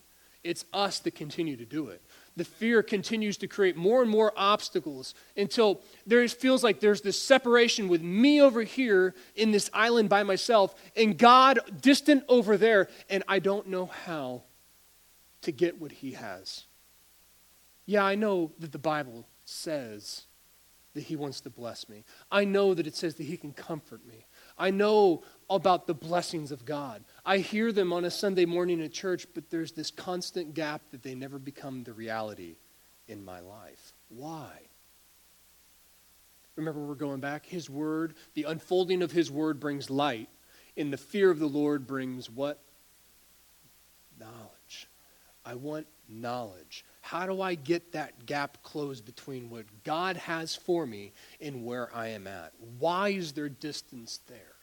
[0.44, 2.04] It's us that continue to do it.
[2.38, 7.20] The fear continues to create more and more obstacles until there feels like there's this
[7.20, 12.89] separation with me over here in this island by myself and God distant over there,
[13.10, 14.44] and I don't know how
[15.41, 16.65] to get what he has.
[17.88, 20.26] Yeah, I know that the Bible says
[20.95, 22.03] that He wants to bless me.
[22.31, 24.25] I know that it says that He can comfort me.
[24.58, 27.03] I know about the blessings of God.
[27.25, 31.03] I hear them on a Sunday morning at church, but there's this constant gap that
[31.03, 32.55] they never become the reality
[33.08, 33.93] in my life.
[34.10, 34.49] Why?
[36.55, 37.45] Remember, we're going back.
[37.45, 40.29] His word, the unfolding of His word brings light,
[40.77, 42.60] and the fear of the Lord brings what?
[44.19, 44.88] Knowledge.
[45.45, 46.86] I want knowledge.
[47.06, 51.96] How do I get that gap closed between what God has for me and where
[51.96, 52.52] I am at?
[52.80, 54.56] Why is there distance there?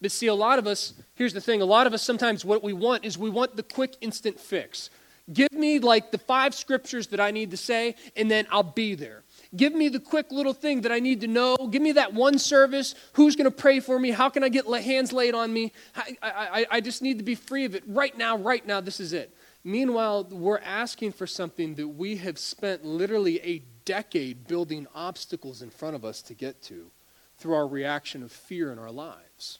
[0.00, 2.64] But see, a lot of us, here's the thing a lot of us sometimes what
[2.64, 4.90] we want is we want the quick, instant fix.
[5.32, 8.96] Give me like the five scriptures that I need to say, and then I'll be
[8.96, 9.22] there.
[9.54, 11.56] Give me the quick little thing that I need to know.
[11.70, 12.96] Give me that one service.
[13.12, 14.10] Who's going to pray for me?
[14.10, 15.72] How can I get hands laid on me?
[15.94, 18.80] I, I, I just need to be free of it right now, right now.
[18.80, 19.35] This is it.
[19.66, 25.70] Meanwhile, we're asking for something that we have spent literally a decade building obstacles in
[25.70, 26.92] front of us to get to
[27.36, 29.58] through our reaction of fear in our lives,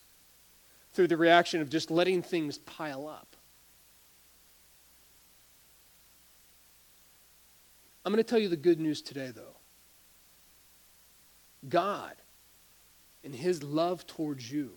[0.92, 3.34] through the reaction of just letting things pile up.
[8.04, 9.56] I'm going to tell you the good news today, though.
[11.68, 12.14] God,
[13.24, 14.74] in His love towards you,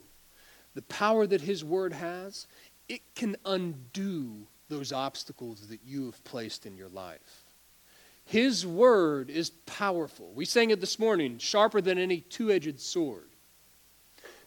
[0.73, 2.47] the power that His Word has,
[2.87, 7.43] it can undo those obstacles that you have placed in your life.
[8.25, 10.32] His word is powerful.
[10.36, 13.29] We sang it this morning, sharper than any two edged sword.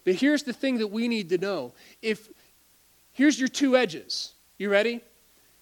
[0.05, 1.75] But here's the thing that we need to know.
[2.01, 2.29] If
[3.13, 4.35] here's your two edges.
[4.57, 5.01] You ready?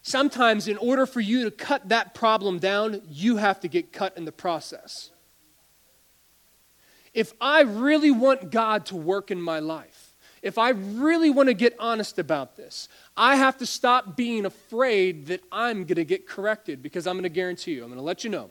[0.02, 4.16] Sometimes, in order for you to cut that problem down, you have to get cut
[4.16, 5.10] in the process.
[7.12, 11.54] If I really want God to work in my life, if I really want to
[11.54, 12.88] get honest about this,
[13.20, 17.24] I have to stop being afraid that I'm going to get corrected because I'm going
[17.24, 18.48] to guarantee you, I'm going to let you know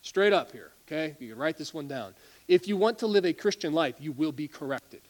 [0.00, 1.16] straight up here, okay?
[1.20, 2.16] You can write this one down.
[2.48, 5.02] If you want to live a Christian life, you will be corrected.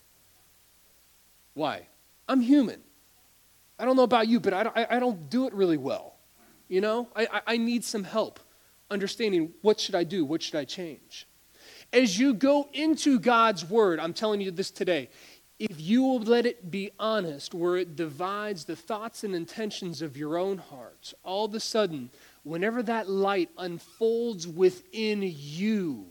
[1.55, 1.87] Why?
[2.29, 2.83] I'm human.
[3.79, 6.17] I don't know about you, but I don't, I don't do it really well.
[6.69, 8.41] You know, I, I need some help
[8.91, 10.23] understanding what should I do?
[10.23, 11.27] What should I change?
[11.95, 15.09] As you go into God's Word, I'm telling you this today,
[15.59, 20.17] if you will let it be honest, where it divides the thoughts and intentions of
[20.17, 22.11] your own heart, all of a sudden,
[22.43, 26.07] whenever that light unfolds within you,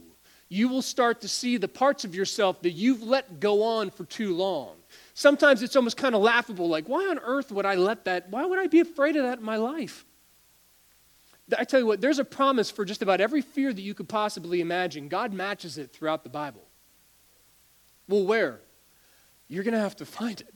[0.48, 4.04] you will start to see the parts of yourself that you've let go on for
[4.04, 4.76] too long.
[5.14, 8.28] Sometimes it's almost kind of laughable, like, why on earth would I let that?
[8.30, 10.04] Why would I be afraid of that in my life?
[11.58, 14.08] I tell you what, there's a promise for just about every fear that you could
[14.08, 15.08] possibly imagine.
[15.08, 16.62] God matches it throughout the Bible.
[18.08, 18.60] Well, where?
[19.52, 20.54] You're going to have to find it.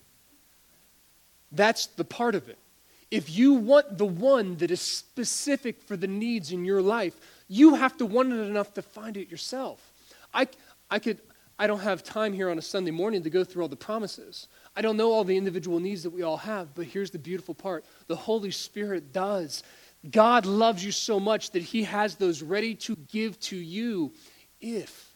[1.52, 2.59] That's the part of it.
[3.11, 7.14] If you want the one that is specific for the needs in your life,
[7.46, 9.92] you have to want it enough to find it yourself.
[10.35, 10.48] I,
[10.90, 11.20] I, could,
[11.59, 14.48] I don't have time here on a Sunday morning to go through all the promises.
[14.74, 17.54] I don't know all the individual needs that we all have, but here's the beautiful
[17.54, 19.62] part the Holy Spirit does.
[20.11, 24.12] God loves you so much that He has those ready to give to you
[24.61, 25.12] if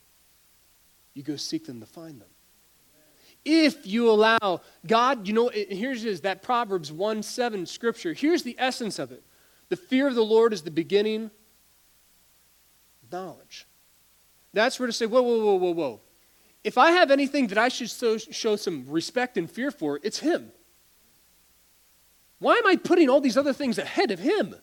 [1.14, 2.29] you go seek them to find them.
[3.44, 8.12] If you allow God, you know, here's is that Proverbs 1 7 scripture.
[8.12, 9.22] Here's the essence of it
[9.68, 11.30] the fear of the Lord is the beginning
[13.10, 13.66] knowledge.
[14.52, 16.00] That's where to say, whoa, whoa, whoa, whoa, whoa.
[16.62, 20.18] If I have anything that I should so, show some respect and fear for, it's
[20.18, 20.52] Him.
[22.38, 24.54] Why am I putting all these other things ahead of Him?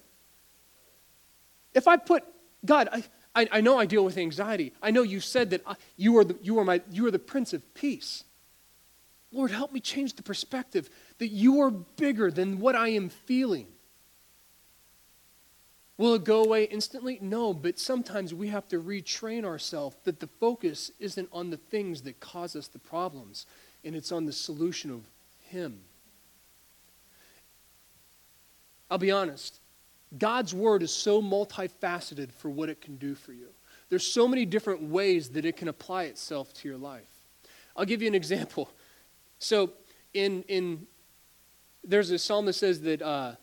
[1.73, 2.23] If I put,
[2.65, 3.03] God, I,
[3.35, 4.73] I, I know I deal with anxiety.
[4.81, 7.19] I know you said that I, you, are the, you, are my, you are the
[7.19, 8.23] Prince of Peace.
[9.31, 13.67] Lord, help me change the perspective that you are bigger than what I am feeling.
[15.97, 17.17] Will it go away instantly?
[17.21, 22.03] No, but sometimes we have to retrain ourselves that the focus isn't on the things
[22.03, 23.47] that cause us the problems,
[23.83, 25.01] and it's on the solution of
[25.49, 25.79] Him.
[28.91, 29.59] I'll be honest.
[30.17, 33.47] God's word is so multifaceted for what it can do for you.
[33.89, 37.09] There's so many different ways that it can apply itself to your life.
[37.75, 38.69] I'll give you an example.
[39.39, 39.73] So,
[40.13, 40.87] in in
[41.83, 43.35] there's a psalm that says that uh,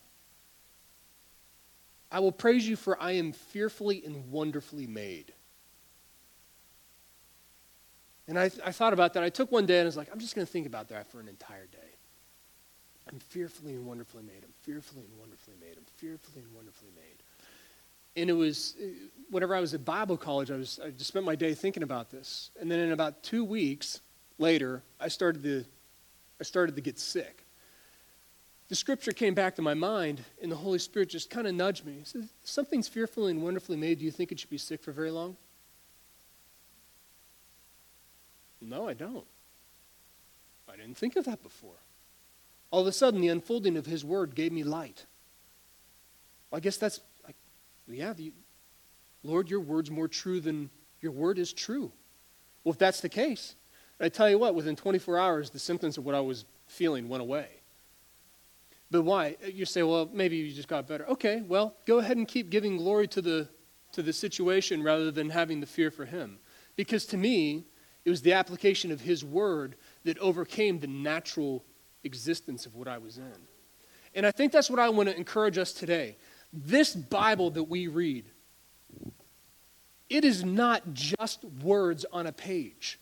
[2.11, 5.33] I will praise you for I am fearfully and wonderfully made.
[8.29, 9.23] And I, I thought about that.
[9.23, 11.11] I took one day and I was like, I'm just going to think about that
[11.11, 11.79] for an entire day.
[13.11, 14.43] I'm fearfully and wonderfully made.
[14.43, 15.77] I'm fearfully and wonderfully made.
[15.77, 17.23] I'm fearfully and wonderfully made.
[18.17, 18.77] And it was,
[19.29, 22.11] whenever I was at Bible college, I, was, I just spent my day thinking about
[22.11, 22.51] this.
[22.61, 24.01] And then in about two weeks
[24.39, 25.65] later, I started to,
[26.41, 27.45] I started to get sick
[28.69, 31.85] the scripture came back to my mind, and the Holy Spirit just kind of nudged
[31.85, 31.99] me.
[31.99, 33.99] He said, Something's fearfully and wonderfully made.
[33.99, 35.37] Do you think it should be sick for very long?
[38.61, 39.27] No, I don't.
[40.73, 41.77] I didn't think of that before.
[42.71, 45.05] All of a sudden, the unfolding of His Word gave me light.
[46.51, 47.37] Well, I guess that's, like,
[47.87, 48.33] yeah, the,
[49.23, 50.71] Lord, your word's more true than
[51.01, 51.93] your word is true.
[52.65, 53.55] Well, if that's the case,
[54.01, 57.23] I tell you what, within 24 hours, the symptoms of what I was feeling went
[57.23, 57.49] away.
[58.91, 59.37] But why?
[59.45, 61.07] You say, well, maybe you just got better.
[61.09, 63.49] Okay, well, go ahead and keep giving glory to the,
[63.93, 66.39] to the situation rather than having the fear for Him.
[66.77, 67.65] Because to me,
[68.05, 71.65] it was the application of His Word that overcame the natural
[72.05, 73.33] existence of what I was in.
[74.15, 76.17] And I think that's what I want to encourage us today.
[76.53, 78.27] This Bible that we read,
[80.09, 83.01] it is not just words on a page.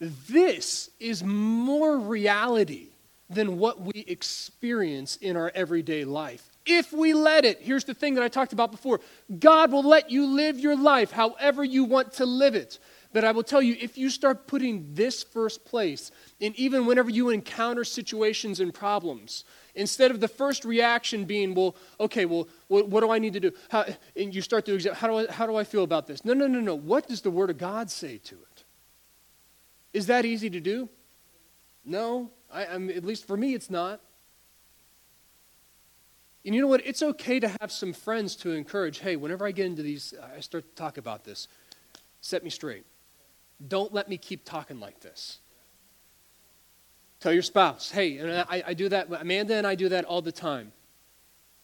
[0.00, 2.88] This is more reality
[3.28, 6.50] than what we experience in our everyday life.
[6.66, 9.00] If we let it, here's the thing that I talked about before
[9.38, 12.78] God will let you live your life however you want to live it.
[13.12, 17.10] But I will tell you, if you start putting this first place, and even whenever
[17.10, 22.88] you encounter situations and problems, instead of the first reaction being, well, okay, well, what,
[22.88, 23.52] what do I need to do?
[23.68, 23.84] How,
[24.14, 26.24] and you start to how do, I, how do I feel about this?
[26.24, 26.76] No, no, no, no.
[26.76, 28.49] What does the Word of God say to it?
[29.92, 30.88] Is that easy to do?
[31.84, 32.30] No.
[32.52, 34.00] I, I'm, at least for me, it's not.
[36.44, 36.84] And you know what?
[36.86, 39.00] It's okay to have some friends to encourage.
[39.00, 41.48] Hey, whenever I get into these, uh, I start to talk about this.
[42.20, 42.84] Set me straight.
[43.68, 45.38] Don't let me keep talking like this.
[47.20, 49.08] Tell your spouse, hey, and I, I do that.
[49.12, 50.72] Amanda and I do that all the time.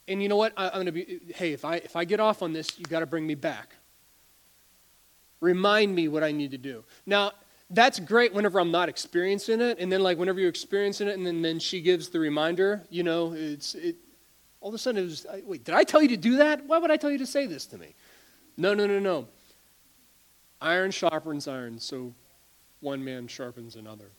[0.07, 0.53] And you know what?
[0.55, 1.21] I, am going to be.
[1.35, 3.75] Hey, if I if I get off on this, you got to bring me back.
[5.41, 6.85] Remind me what I need to do.
[7.07, 7.33] Now,
[7.71, 9.79] that's great whenever I'm not experiencing it.
[9.79, 13.03] And then, like, whenever you're experiencing it, and then, then she gives the reminder, you
[13.03, 13.97] know, it's, it,
[14.61, 16.65] all of a sudden it was, wait, did I tell you to do that?
[16.67, 17.95] Why would I tell you to say this to me?
[18.57, 19.29] No, no, no, no.
[20.61, 22.15] Iron sharpens iron, so
[22.81, 24.11] one man sharpens another.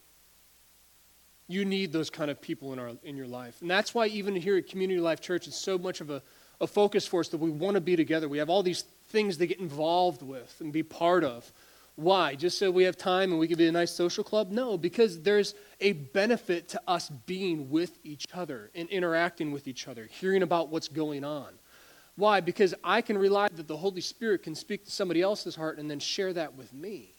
[1.48, 3.60] You need those kind of people in, our, in your life.
[3.62, 6.22] And that's why, even here at Community Life Church, it's so much of a,
[6.60, 8.28] a focus for us that we want to be together.
[8.28, 11.50] We have all these things to get involved with and be part of.
[11.98, 12.36] Why?
[12.36, 14.52] Just so we have time and we can be a nice social club?
[14.52, 19.88] No, because there's a benefit to us being with each other and interacting with each
[19.88, 21.48] other, hearing about what's going on.
[22.14, 22.40] Why?
[22.40, 25.90] Because I can rely that the Holy Spirit can speak to somebody else's heart and
[25.90, 27.10] then share that with me.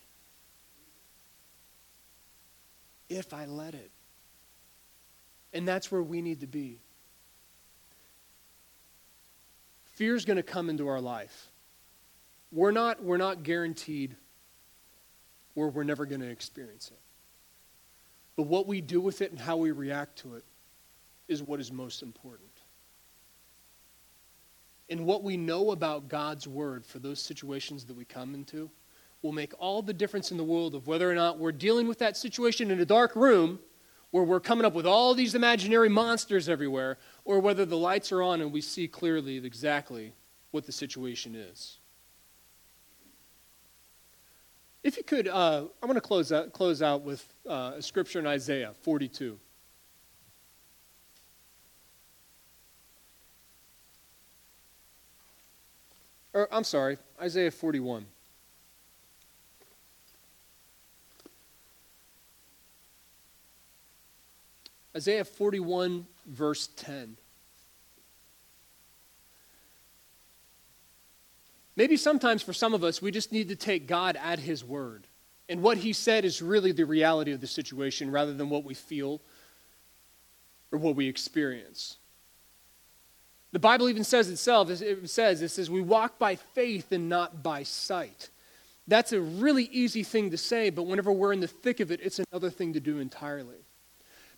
[3.10, 3.92] If I let it.
[5.52, 6.80] And that's where we need to be.
[9.96, 11.50] Fear is going to come into our life.
[12.50, 14.16] We're not, we're not guaranteed
[15.60, 17.00] where we're never going to experience it.
[18.38, 20.46] But what we do with it and how we react to it
[21.28, 22.48] is what is most important.
[24.90, 28.70] And what we know about God's word for those situations that we come into,
[29.22, 32.00] will make all the difference in the world of whether or not we're dealing with
[32.00, 33.60] that situation in a dark room
[34.12, 38.24] where we're coming up with all these imaginary monsters everywhere, or whether the lights are
[38.24, 40.14] on and we see clearly exactly
[40.52, 41.79] what the situation is.
[44.82, 48.20] If you could, uh, I'm going to close out, close out with uh, a scripture
[48.20, 49.38] in Isaiah 42.
[56.34, 58.06] Or, I'm sorry, Isaiah 41.
[64.96, 67.18] Isaiah 41, verse 10.
[71.76, 75.08] Maybe sometimes for some of us, we just need to take God at His word.
[75.48, 78.74] And what He said is really the reality of the situation rather than what we
[78.74, 79.22] feel
[80.72, 81.98] or what we experience.
[83.52, 87.42] The Bible even says itself, it says, it says, we walk by faith and not
[87.42, 88.30] by sight.
[88.88, 92.00] That's a really easy thing to say, but whenever we're in the thick of it,
[92.04, 93.58] it's another thing to do entirely.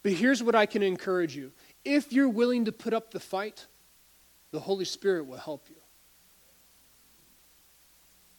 [0.04, 1.52] But here's what I can encourage you
[1.84, 3.66] if you're willing to put up the fight,
[4.52, 5.81] the Holy Spirit will help you.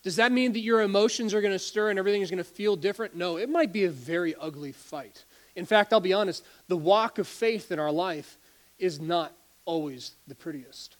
[0.03, 2.44] Does that mean that your emotions are going to stir and everything is going to
[2.44, 3.14] feel different?
[3.14, 5.24] No, it might be a very ugly fight.
[5.55, 8.38] In fact, I'll be honest, the walk of faith in our life
[8.78, 9.32] is not
[9.64, 10.96] always the prettiest.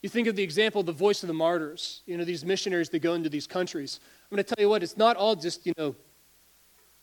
[0.00, 2.90] You think of the example of the voice of the martyrs, you know, these missionaries
[2.90, 4.00] that go into these countries.
[4.30, 5.94] I'm going to tell you what, it's not all just, you know,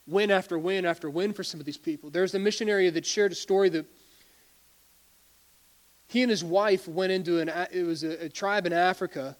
[0.08, 2.10] win after win after win for some of these people.
[2.10, 3.86] There's a missionary that shared a story that
[6.12, 9.38] he and his wife went into an it was a, a tribe in Africa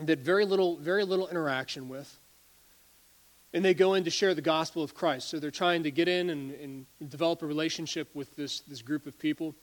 [0.00, 2.16] that very little very little interaction with
[3.52, 5.28] and they go in to share the gospel of Christ.
[5.28, 9.06] So they're trying to get in and, and develop a relationship with this, this group
[9.06, 9.54] of people.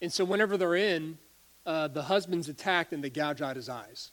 [0.00, 1.18] And so whenever they're in,
[1.66, 4.10] uh, the husband's attacked and they gouge out his eyes.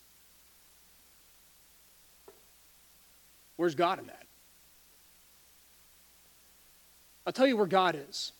[3.55, 4.25] Where's God in that?
[7.25, 8.34] I'll tell you where God is.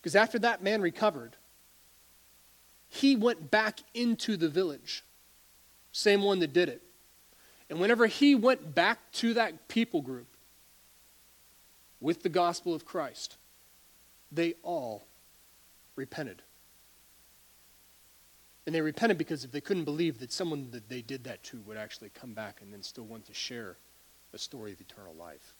[0.00, 1.36] Because after that man recovered,
[2.92, 5.02] he went back into the village.
[5.92, 6.82] Same one that did it.
[7.70, 10.26] And whenever he went back to that people group
[12.02, 13.38] with the gospel of Christ,
[14.30, 15.04] they all
[15.96, 16.42] repented.
[18.66, 21.60] And they repented because if they couldn't believe that someone that they did that to
[21.60, 23.78] would actually come back and then still want to share
[24.34, 25.54] a story of eternal life.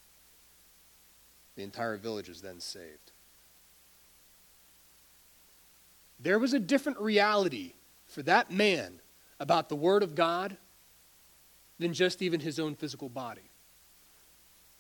[1.57, 3.12] The entire village is then saved.
[6.21, 7.75] There was a different reality
[8.07, 9.01] for that man
[9.41, 10.57] about the Word of God
[11.79, 13.51] than just even his own physical body.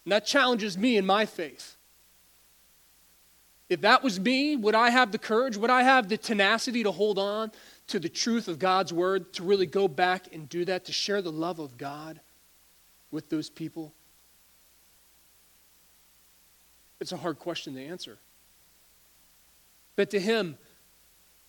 [0.04, 1.76] And that challenges me in my faith.
[3.68, 5.56] If that was me, would I have the courage?
[5.56, 7.50] Would I have the tenacity to hold on
[7.88, 11.22] to the truth of God's word, to really go back and do that, to share
[11.22, 12.20] the love of God
[13.10, 13.92] with those people?
[17.00, 18.18] It's a hard question to answer.
[19.96, 20.58] But to him,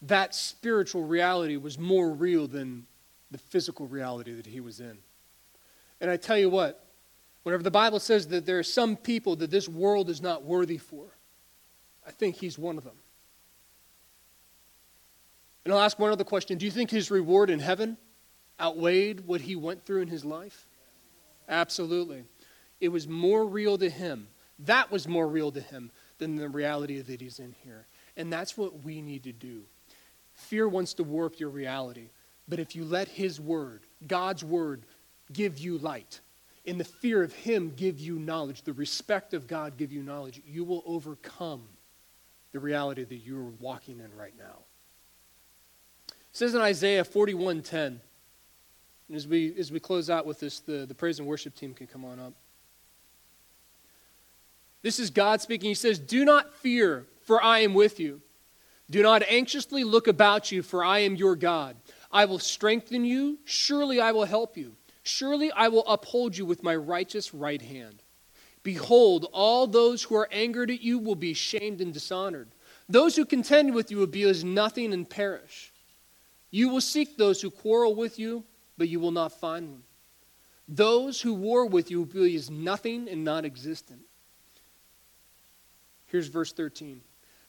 [0.07, 2.85] that spiritual reality was more real than
[3.31, 4.97] the physical reality that he was in.
[6.01, 6.85] And I tell you what,
[7.43, 10.77] whenever the Bible says that there are some people that this world is not worthy
[10.77, 11.05] for,
[12.05, 12.95] I think he's one of them.
[15.63, 17.97] And I'll ask one other question Do you think his reward in heaven
[18.59, 20.65] outweighed what he went through in his life?
[21.47, 22.23] Absolutely.
[22.81, 24.27] It was more real to him.
[24.59, 27.87] That was more real to him than the reality that he's in here.
[28.17, 29.63] And that's what we need to do.
[30.43, 32.09] Fear wants to warp your reality.
[32.47, 34.85] But if you let his word, God's word,
[35.31, 36.19] give you light.
[36.65, 38.61] In the fear of Him, give you knowledge.
[38.61, 40.41] The respect of God, give you knowledge.
[40.45, 41.63] You will overcome
[42.53, 44.59] the reality that you are walking in right now.
[46.07, 48.01] It says in Isaiah 41:10, and
[49.13, 51.87] as we as we close out with this, the, the praise and worship team can
[51.87, 52.33] come on up.
[54.83, 55.69] This is God speaking.
[55.69, 58.21] He says, Do not fear, for I am with you.
[58.89, 61.75] Do not anxiously look about you, for I am your God.
[62.11, 63.39] I will strengthen you.
[63.45, 64.75] Surely I will help you.
[65.03, 68.03] Surely I will uphold you with my righteous right hand.
[68.61, 72.47] Behold, all those who are angered at you will be shamed and dishonored.
[72.87, 75.71] Those who contend with you will be as nothing and perish.
[76.51, 78.43] You will seek those who quarrel with you,
[78.77, 79.83] but you will not find them.
[80.67, 84.01] Those who war with you will be as nothing and non existent.
[86.05, 87.01] Here's verse 13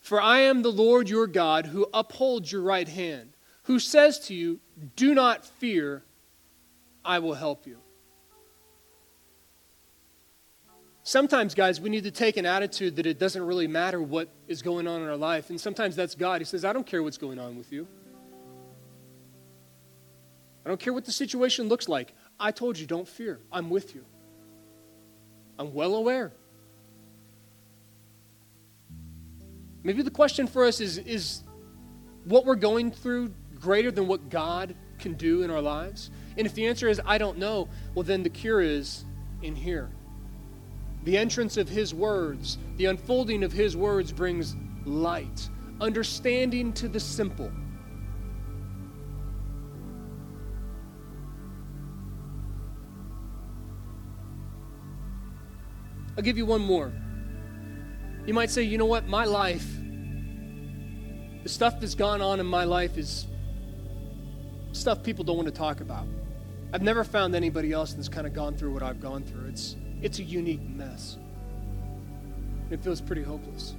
[0.05, 3.31] For I am the Lord your God who upholds your right hand,
[3.63, 4.61] who says to you,
[4.97, 6.03] Do not fear
[7.03, 7.79] I will help you.
[11.05, 14.61] Sometimes, guys, we need to take an attitude that it doesn't really matter what is
[14.61, 15.49] going on in our life.
[15.49, 16.43] And sometimes that's God.
[16.43, 17.89] He says, I don't care what's going on with you.
[20.67, 22.13] I don't care what the situation looks like.
[22.39, 23.41] I told you, don't fear.
[23.51, 24.05] I'm with you.
[25.59, 26.35] I'm well aware.
[29.85, 31.43] Maybe the question for us is is
[32.24, 36.11] what we're going through greater than what God can do in our lives?
[36.37, 39.05] And if the answer is, I don't know, well, then the cure is
[39.43, 39.91] in here.
[41.05, 44.57] The entrance of His words, the unfolding of His words brings
[44.87, 45.49] light,
[45.82, 47.53] understanding to the simple.
[56.16, 56.91] I'll give you one more.
[58.27, 59.66] You might say, you know what, my life,
[61.43, 63.27] the stuff that's gone on in my life is
[64.72, 66.07] stuff people don't want to talk about.
[66.72, 69.49] I've never found anybody else that's kind of gone through what I've gone through.
[69.49, 71.18] It's, it's a unique mess.
[72.70, 73.75] It feels pretty hopeless.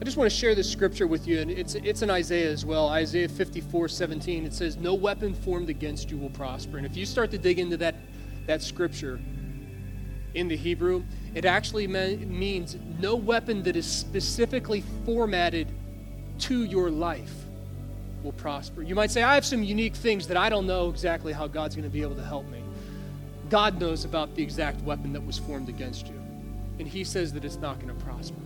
[0.00, 2.64] I just want to share this scripture with you, and it's, it's in Isaiah as
[2.64, 2.88] well.
[2.88, 4.44] Isaiah 54 17.
[4.44, 6.76] It says, No weapon formed against you will prosper.
[6.76, 7.94] And if you start to dig into that
[8.46, 9.20] that scripture
[10.34, 11.04] in the Hebrew,
[11.34, 15.68] it actually means no weapon that is specifically formatted
[16.40, 17.32] to your life
[18.22, 18.82] will prosper.
[18.82, 21.74] You might say, I have some unique things that I don't know exactly how God's
[21.74, 22.62] going to be able to help me.
[23.50, 26.20] God knows about the exact weapon that was formed against you,
[26.78, 28.40] and He says that it's not going to prosper.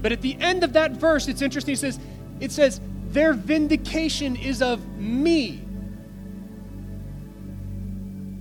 [0.00, 1.74] But at the end of that verse, it's interesting.
[1.74, 2.00] It says,
[2.40, 5.62] it says, their vindication is of me.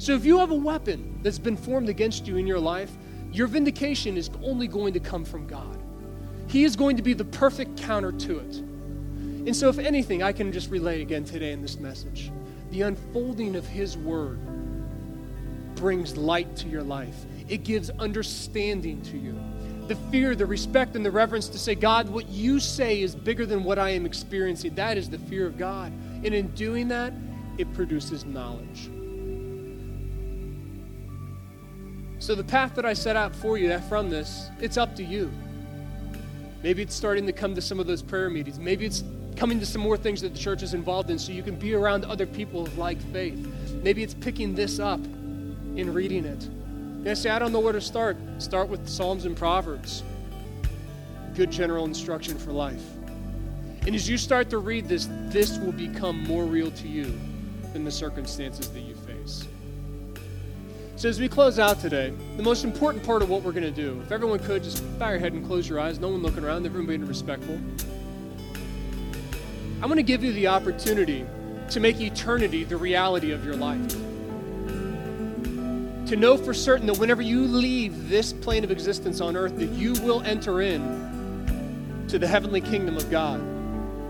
[0.07, 2.89] So if you have a weapon that's been formed against you in your life,
[3.33, 5.77] your vindication is only going to come from God.
[6.47, 8.55] He is going to be the perfect counter to it.
[8.55, 12.31] And so, if anything, I can just relate again today in this message.
[12.71, 14.39] The unfolding of His Word
[15.75, 19.37] brings light to your life, it gives understanding to you.
[19.89, 23.45] The fear, the respect, and the reverence to say, God, what you say is bigger
[23.45, 24.73] than what I am experiencing.
[24.75, 25.91] That is the fear of God.
[26.23, 27.11] And in doing that,
[27.57, 28.89] it produces knowledge.
[32.27, 35.31] So the path that I set out for you from this, it's up to you.
[36.61, 38.59] Maybe it's starting to come to some of those prayer meetings.
[38.59, 39.05] Maybe it's
[39.37, 41.73] coming to some more things that the church is involved in so you can be
[41.73, 43.37] around other people of like faith.
[43.81, 46.43] Maybe it's picking this up and reading it.
[46.43, 48.17] And I say, I don't know where to start.
[48.39, 50.03] Start with Psalms and Proverbs.
[51.33, 52.83] Good general instruction for life.
[53.85, 57.17] And as you start to read this, this will become more real to you
[57.71, 58.96] than the circumstances that you.
[60.97, 63.69] So, as we close out today, the most important part of what we're going to
[63.69, 66.43] do, if everyone could just bow your head and close your eyes, no one looking
[66.43, 67.53] around, everyone being respectful.
[69.75, 71.23] I'm going to give you the opportunity
[71.69, 73.91] to make eternity the reality of your life.
[76.07, 79.69] To know for certain that whenever you leave this plane of existence on earth, that
[79.73, 83.39] you will enter in to the heavenly kingdom of God.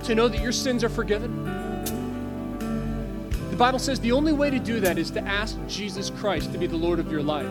[0.05, 1.66] To know that your sins are forgiven
[3.58, 6.60] the Bible says the only way to do that is to ask Jesus Christ to
[6.60, 7.49] be the Lord of your life,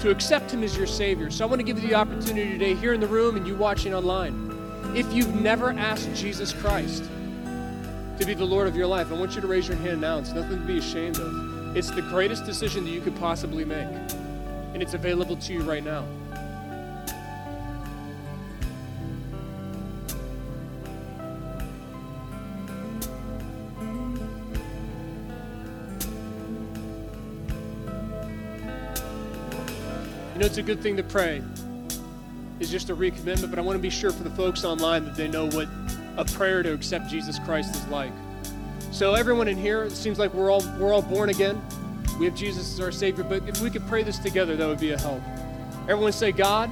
[0.00, 1.30] to accept Him as your Savior.
[1.30, 3.54] So I want to give you the opportunity today, here in the room and you
[3.54, 4.50] watching online.
[4.96, 7.04] If you've never asked Jesus Christ
[8.18, 10.18] to be the Lord of your life, I want you to raise your hand now.
[10.18, 11.76] It's nothing to be ashamed of.
[11.76, 15.84] It's the greatest decision that you could possibly make, and it's available to you right
[15.84, 16.04] now.
[30.46, 31.42] It's a good thing to pray,
[32.60, 35.16] is just a recommitment, but I want to be sure for the folks online that
[35.16, 35.66] they know what
[36.16, 38.12] a prayer to accept Jesus Christ is like.
[38.92, 41.60] So, everyone in here, it seems like we're all, we're all born again.
[42.20, 44.78] We have Jesus as our Savior, but if we could pray this together, that would
[44.78, 45.20] be a help.
[45.88, 46.70] Everyone say, God,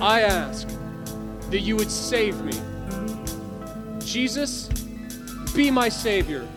[0.00, 0.66] I ask
[1.50, 2.60] that you would save me.
[4.00, 4.66] Jesus,
[5.54, 6.48] be my Savior.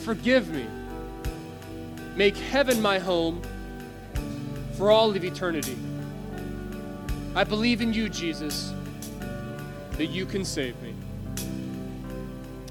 [0.00, 0.66] Forgive me.
[2.16, 3.40] Make heaven my home
[4.78, 5.76] for all of eternity.
[7.34, 8.72] I believe in you, Jesus,
[9.96, 10.94] that you can save me.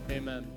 [0.09, 0.56] Amen.